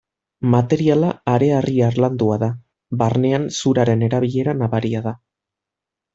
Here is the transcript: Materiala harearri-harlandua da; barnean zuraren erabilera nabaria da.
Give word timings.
Materiala 0.51 1.11
harearri-harlandua 1.33 2.39
da; 2.45 2.49
barnean 3.03 3.47
zuraren 3.59 4.09
erabilera 4.09 4.57
nabaria 4.65 5.05
da. 5.11 5.15